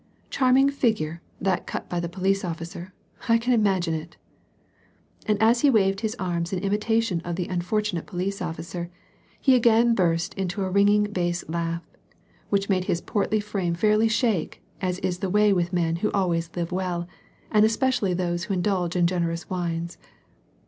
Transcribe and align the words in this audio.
"Charm 0.31 0.57
ing 0.57 0.69
figure, 0.71 1.21
that 1.39 1.67
cut 1.67 1.87
by 1.87 1.99
the 1.99 2.09
police 2.09 2.43
officer,— 2.43 2.91
I 3.29 3.37
can 3.37 3.53
imagine 3.53 3.93
it!" 3.93 4.17
And 5.27 5.39
as 5.39 5.61
he 5.61 5.69
waved 5.69 5.99
his 6.01 6.15
arms 6.17 6.51
in 6.51 6.57
imitation 6.57 7.21
of 7.21 7.35
the 7.35 7.47
unfortunate* 7.47 8.07
police 8.07 8.41
officer, 8.41 8.89
he 9.39 9.53
again 9.53 9.93
burst 9.93 10.33
out 10.33 10.37
into 10.39 10.63
a 10.63 10.71
ringing 10.71 11.03
bass 11.03 11.47
laugh, 11.47 11.85
which 12.49 12.67
made 12.67 12.85
his 12.85 12.99
portly 12.99 13.39
frame 13.39 13.75
fairly 13.75 14.07
shake, 14.07 14.63
as 14.81 14.97
is 15.01 15.19
the 15.19 15.29
way 15.29 15.53
with 15.53 15.71
men 15.71 15.97
who 15.97 16.09
always 16.13 16.49
live 16.55 16.71
well, 16.71 17.07
and 17.51 17.63
especially 17.63 18.15
those 18.15 18.45
who 18.45 18.55
indulge 18.55 18.95
in 18.95 19.05
generous 19.05 19.51
wines. 19.51 19.99